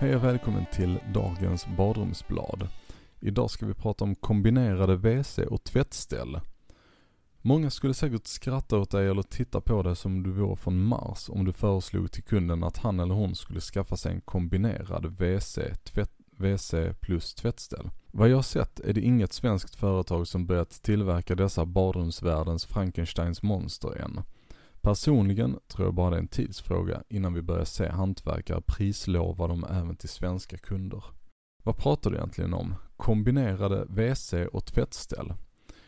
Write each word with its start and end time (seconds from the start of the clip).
Hej 0.00 0.16
och 0.16 0.24
välkommen 0.24 0.66
till 0.72 0.98
dagens 1.14 1.66
badrumsblad. 1.76 2.68
Idag 3.20 3.50
ska 3.50 3.66
vi 3.66 3.74
prata 3.74 4.04
om 4.04 4.14
kombinerade 4.14 4.96
WC 4.96 5.38
och 5.38 5.64
tvättställ. 5.64 6.40
Många 7.40 7.70
skulle 7.70 7.94
säkert 7.94 8.26
skratta 8.26 8.78
åt 8.78 8.90
dig 8.90 9.08
eller 9.08 9.22
titta 9.22 9.60
på 9.60 9.82
dig 9.82 9.96
som 9.96 10.22
du 10.22 10.30
vore 10.30 10.56
från 10.56 10.82
Mars 10.84 11.28
om 11.28 11.44
du 11.44 11.52
föreslog 11.52 12.12
till 12.12 12.22
kunden 12.22 12.64
att 12.64 12.76
han 12.76 13.00
eller 13.00 13.14
hon 13.14 13.34
skulle 13.34 13.60
skaffa 13.60 13.96
sig 13.96 14.12
en 14.12 14.20
kombinerad 14.20 15.06
WC, 15.06 15.58
tvätt, 15.84 16.12
WC 16.36 16.74
plus 17.00 17.34
tvättställ. 17.34 17.90
Vad 18.06 18.28
jag 18.28 18.44
sett 18.44 18.80
är 18.80 18.92
det 18.92 19.00
inget 19.00 19.32
svenskt 19.32 19.74
företag 19.74 20.26
som 20.26 20.46
börjat 20.46 20.82
tillverka 20.82 21.34
dessa 21.34 21.66
badrumsvärldens 21.66 22.66
Frankensteins 22.66 23.42
monster 23.42 24.02
än. 24.02 24.20
Personligen 24.82 25.58
tror 25.68 25.86
jag 25.86 25.94
bara 25.94 26.10
det 26.10 26.16
är 26.16 26.20
en 26.20 26.28
tidsfråga 26.28 27.02
innan 27.08 27.34
vi 27.34 27.42
börjar 27.42 27.64
se 27.64 27.88
hantverkare 27.88 28.60
prislova 28.66 29.46
dem 29.46 29.64
även 29.70 29.96
till 29.96 30.08
svenska 30.08 30.58
kunder. 30.58 31.04
Vad 31.62 31.76
pratar 31.76 32.10
du 32.10 32.16
egentligen 32.16 32.54
om? 32.54 32.74
Kombinerade 32.96 33.84
WC 33.88 34.34
och 34.52 34.66
tvättställ? 34.66 35.32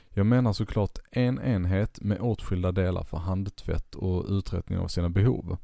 Jag 0.09 0.27
menar 0.27 0.52
såklart 0.52 0.98
en 1.10 1.41
enhet 1.41 2.01
med 2.01 2.20
åtskilda 2.20 2.73
delar 2.73 3.05
för 3.05 3.16
handtvätt 3.16 3.95
och 3.95 4.24
uträttning 4.28 4.78
av 4.78 4.88
sina 4.88 5.09
behov. 5.09 5.56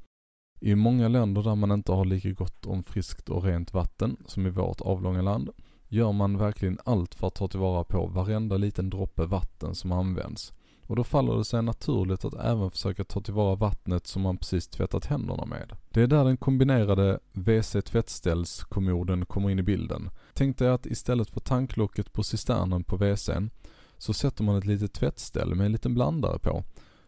I 0.61 0.75
många 0.75 1.09
länder 1.09 1.43
där 1.43 1.55
man 1.55 1.73
inte 1.73 1.93
har 1.93 2.05
lika 2.05 2.31
gott 2.31 2.67
om 2.67 2.83
friskt 2.83 3.29
och 3.29 3.45
rent 3.45 3.73
vatten 3.73 4.17
som 4.27 4.47
i 4.47 4.51
vårt 4.51 4.81
avlånga 4.81 5.23
land 5.23 5.51
gör 5.89 6.13
man 6.13 6.39
verkligen 6.39 6.79
allt 6.85 7.15
för 7.15 7.27
att 7.27 7.35
ta 7.35 7.49
tillvara 7.49 7.85
på 7.85 8.07
varenda 8.07 8.57
liten 8.57 8.91
droppe 8.91 9.27
vatten 9.27 9.75
som 9.75 9.93
används. 9.93 10.53
Och 10.89 10.97
då 10.97 11.05
faller 11.05 11.37
det 11.37 11.45
sig 11.45 11.63
naturligt 11.63 12.25
att 12.25 12.35
även 12.35 12.71
försöka 12.71 13.05
ta 13.05 13.21
tillvara 13.21 13.55
vattnet 13.55 14.07
som 14.07 14.23
man 14.23 14.37
precis 14.37 14.69
tvättat 14.69 15.07
händerna 15.07 15.45
med. 15.45 15.77
Det 15.91 16.03
är 16.03 16.07
där 16.07 16.25
den 16.25 16.37
kombinerade 16.37 17.19
WC-tvättställskommoden 17.33 19.25
kommer 19.27 19.51
in 19.51 19.59
i 19.59 19.63
bilden. 19.63 20.11
Tänk 20.35 20.59
dig 20.59 20.69
att 20.69 20.87
istället 20.87 21.31
för 21.31 21.41
tanklocket 21.41 22.13
på 22.13 22.23
cisternen 22.23 22.85
på 22.85 22.97
WCn 22.97 23.51
så 23.99 24.13
sätter 24.13 24.45
man 24.45 24.57
ett 24.57 24.67
litet 24.67 24.93
tvättställ 24.93 25.55
med 25.55 25.67
en 25.67 25.73
liten 25.73 25.95
blandare 25.95 26.39
på. 26.39 26.65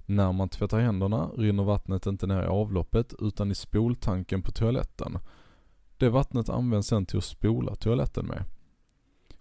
När 0.06 0.32
man 0.32 0.48
tvättar 0.48 0.80
händerna 0.80 1.30
rinner 1.36 1.62
vattnet 1.64 2.06
inte 2.06 2.26
ner 2.26 2.42
i 2.42 2.46
avloppet 2.46 3.14
utan 3.18 3.50
i 3.50 3.54
spoltanken 3.54 4.42
på 4.42 4.52
toaletten. 4.52 5.18
Det 5.96 6.08
vattnet 6.08 6.48
används 6.48 6.88
sen 6.88 7.06
till 7.06 7.18
att 7.18 7.24
spola 7.24 7.74
toaletten 7.74 8.26
med. 8.26 8.44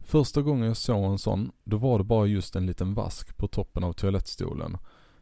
Första 0.09 0.41
gången 0.41 0.67
jag 0.67 0.77
såg 0.77 1.11
en 1.11 1.17
sån, 1.17 1.51
då 1.63 1.77
var 1.77 1.97
det 1.97 2.03
bara 2.03 2.25
just 2.25 2.55
en 2.55 2.65
liten 2.65 2.93
vask 2.93 3.37
på 3.37 3.47
toppen 3.47 3.83
av 3.83 3.93
toalettstolen. 3.93 4.77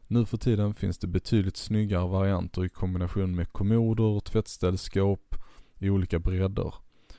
Nu 0.07 0.25
för 0.25 0.38
tiden 0.38 0.73
finns 0.73 0.97
det 0.97 1.07
betydligt 1.07 1.57
snyggare 1.57 2.07
varianter 2.07 2.66
i 2.66 2.69
kombination 2.69 3.35
med 3.35 3.52
kommoder, 3.52 4.19
tvättställskåp 4.19 5.35
i 5.79 5.89
olika 5.89 6.19
bredder. 6.19 6.73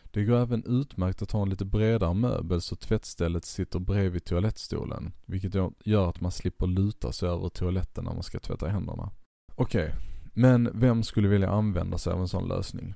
Det 0.05 0.25
går 0.25 0.37
även 0.37 0.65
utmärkt 0.67 1.23
att 1.23 1.33
ha 1.33 1.43
en 1.43 1.51
lite 1.51 1.65
bredare 1.65 2.15
möbel 2.15 2.61
så 2.61 2.77
tvättstället 2.77 3.45
sitter 3.45 3.79
bredvid 3.79 4.25
toalettstolen, 4.25 5.13
vilket 5.27 5.55
gör 5.85 6.09
att 6.09 6.21
man 6.21 6.33
slipper 6.33 6.67
luta 6.67 7.13
sig 7.13 7.29
över 7.29 7.49
toaletten 7.49 8.05
när 8.05 8.15
man 8.15 8.23
ska 8.23 8.41
tvätta 8.41 8.69
händerna. 8.69 9.11
Okej, 9.55 9.85
okay. 9.85 9.95
men 10.33 10.71
vem 10.75 11.03
skulle 11.03 11.29
vilja 11.29 11.51
använda 11.51 11.99
sig 11.99 12.13
av 12.13 12.21
en 12.21 12.29
sån 12.29 12.49
lösning? 12.49 12.95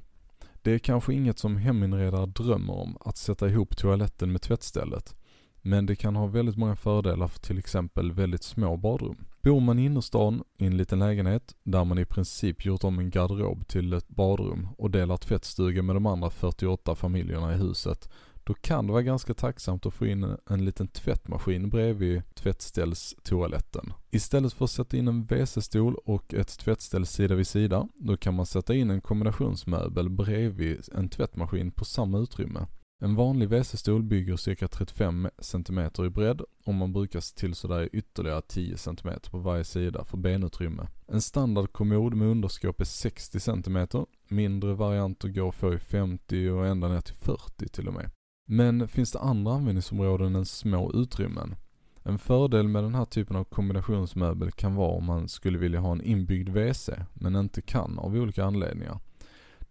Det 0.62 0.72
är 0.72 0.78
kanske 0.78 1.14
inget 1.14 1.38
som 1.38 1.56
heminredare 1.56 2.26
drömmer 2.26 2.74
om, 2.74 2.96
att 3.00 3.16
sätta 3.16 3.48
ihop 3.48 3.76
toaletten 3.76 4.32
med 4.32 4.42
tvättstället. 4.42 5.16
Men 5.62 5.86
det 5.86 5.96
kan 5.96 6.16
ha 6.16 6.26
väldigt 6.26 6.56
många 6.56 6.76
fördelar 6.76 7.28
för 7.28 7.40
till 7.40 7.58
exempel 7.58 8.12
väldigt 8.12 8.42
små 8.42 8.76
badrum. 8.76 9.24
Bor 9.42 9.60
man 9.60 9.78
i 9.78 9.84
innerstan 9.84 10.44
i 10.58 10.66
en 10.66 10.76
liten 10.76 10.98
lägenhet 10.98 11.54
där 11.62 11.84
man 11.84 11.98
i 11.98 12.04
princip 12.04 12.64
gjort 12.64 12.84
om 12.84 12.98
en 12.98 13.10
garderob 13.10 13.68
till 13.68 13.92
ett 13.92 14.08
badrum 14.08 14.68
och 14.78 14.90
delar 14.90 15.16
tvättstuga 15.16 15.82
med 15.82 15.96
de 15.96 16.06
andra 16.06 16.30
48 16.30 16.94
familjerna 16.94 17.54
i 17.54 17.56
huset 17.56 18.08
då 18.44 18.54
kan 18.54 18.86
det 18.86 18.92
vara 18.92 19.02
ganska 19.02 19.34
tacksamt 19.34 19.86
att 19.86 19.94
få 19.94 20.06
in 20.06 20.36
en 20.50 20.64
liten 20.64 20.88
tvättmaskin 20.88 21.70
bredvid 21.70 22.22
tvättställstoaletten. 22.34 23.92
Istället 24.10 24.52
för 24.52 24.64
att 24.64 24.70
sätta 24.70 24.96
in 24.96 25.08
en 25.08 25.24
WC-stol 25.24 25.94
och 26.04 26.34
ett 26.34 26.58
tvättställ 26.58 27.06
sida 27.06 27.34
vid 27.34 27.46
sida, 27.46 27.88
då 27.94 28.16
kan 28.16 28.34
man 28.34 28.46
sätta 28.46 28.74
in 28.74 28.90
en 28.90 29.00
kombinationsmöbel 29.00 30.10
bredvid 30.10 30.88
en 30.92 31.08
tvättmaskin 31.08 31.70
på 31.70 31.84
samma 31.84 32.18
utrymme. 32.18 32.66
En 33.02 33.14
vanlig 33.14 33.48
WC-stol 33.48 34.02
bygger 34.02 34.36
cirka 34.36 34.68
35 34.68 35.28
cm 35.38 35.90
i 36.06 36.10
bredd 36.10 36.42
och 36.64 36.74
man 36.74 36.92
brukar 36.92 37.36
till 37.36 37.54
sådär 37.54 37.88
ytterligare 37.92 38.42
10 38.42 38.76
cm 38.76 39.10
på 39.30 39.38
varje 39.38 39.64
sida 39.64 40.04
för 40.04 40.16
benutrymme. 40.16 40.86
En 41.06 41.22
standardkommod 41.22 42.14
med 42.14 42.28
underskåp 42.28 42.80
är 42.80 42.84
60 42.84 43.40
cm, 43.40 43.88
mindre 44.28 44.74
varianter 44.74 45.28
går 45.28 45.48
att 45.48 45.54
få 45.54 45.74
i 45.74 45.78
50 45.78 46.48
och 46.48 46.66
ända 46.66 46.88
ner 46.88 47.00
till 47.00 47.14
40 47.14 47.68
till 47.68 47.88
och 47.88 47.94
med. 47.94 48.10
Men 48.44 48.88
finns 48.88 49.12
det 49.12 49.18
andra 49.18 49.52
användningsområden 49.52 50.36
än 50.36 50.44
små 50.44 50.92
utrymmen? 50.92 51.54
En 52.02 52.18
fördel 52.18 52.68
med 52.68 52.84
den 52.84 52.94
här 52.94 53.04
typen 53.04 53.36
av 53.36 53.44
kombinationsmöbel 53.44 54.52
kan 54.52 54.74
vara 54.74 54.90
om 54.90 55.04
man 55.04 55.28
skulle 55.28 55.58
vilja 55.58 55.80
ha 55.80 55.92
en 55.92 56.02
inbyggd 56.02 56.48
WC, 56.48 56.90
men 57.14 57.36
inte 57.36 57.62
kan 57.62 57.98
av 57.98 58.14
olika 58.14 58.44
anledningar. 58.44 58.98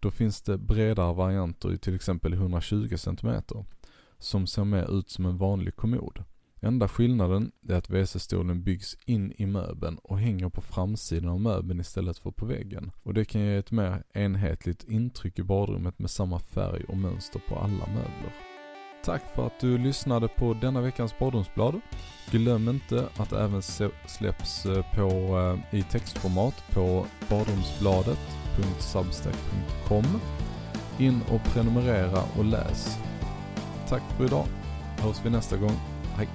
Då 0.00 0.10
finns 0.10 0.42
det 0.42 0.58
bredare 0.58 1.14
varianter 1.14 1.72
i 1.72 1.78
till 1.78 1.94
exempel 1.94 2.32
120 2.32 2.96
cm, 2.96 3.42
som 4.18 4.46
ser 4.46 4.64
mer 4.64 4.98
ut 4.98 5.10
som 5.10 5.26
en 5.26 5.38
vanlig 5.38 5.76
kommod. 5.76 6.24
Enda 6.60 6.88
skillnaden 6.88 7.52
är 7.68 7.74
att 7.74 7.90
WC-stolen 7.90 8.62
byggs 8.62 8.96
in 9.04 9.32
i 9.36 9.46
möbeln 9.46 9.98
och 9.98 10.18
hänger 10.18 10.48
på 10.48 10.60
framsidan 10.60 11.30
av 11.30 11.40
möbeln 11.40 11.80
istället 11.80 12.18
för 12.18 12.30
på 12.30 12.46
väggen. 12.46 12.90
Och 13.02 13.14
det 13.14 13.24
kan 13.24 13.40
ge 13.40 13.56
ett 13.56 13.70
mer 13.70 14.02
enhetligt 14.12 14.84
intryck 14.84 15.38
i 15.38 15.42
badrummet 15.42 15.98
med 15.98 16.10
samma 16.10 16.38
färg 16.38 16.84
och 16.84 16.96
mönster 16.96 17.40
på 17.48 17.56
alla 17.56 17.86
möbler. 17.86 18.51
Tack 19.04 19.22
för 19.34 19.46
att 19.46 19.60
du 19.60 19.78
lyssnade 19.78 20.28
på 20.28 20.54
denna 20.54 20.80
veckans 20.80 21.18
badrumsblad. 21.18 21.80
Glöm 22.30 22.68
inte 22.68 23.08
att 23.16 23.30
det 23.30 23.40
även 23.40 23.62
släpps 24.06 24.66
eh, 24.66 24.84
på, 24.94 25.38
eh, 25.38 25.58
i 25.78 25.82
textformat 25.82 26.64
på 26.70 27.06
badrumsbladet.substack.com. 27.28 30.20
In 30.98 31.20
och 31.30 31.44
prenumerera 31.44 32.22
och 32.38 32.44
läs. 32.44 32.98
Tack 33.88 34.02
för 34.16 34.24
idag. 34.24 34.46
Hörs 34.98 35.20
vi 35.24 35.30
nästa 35.30 35.56
gång. 35.56 35.76
Hej! 36.16 36.28